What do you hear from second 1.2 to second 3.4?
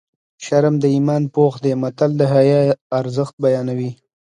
پوښ دی متل د حیا ارزښت